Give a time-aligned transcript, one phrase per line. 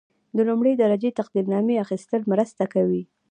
[0.35, 3.01] د لومړۍ درجې تقدیرنامې اخیستل مرسته کوي.